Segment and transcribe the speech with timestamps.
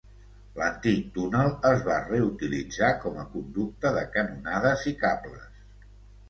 [0.59, 5.47] L'antic túnel es va reutilitzar com a conducte de canonades i cables.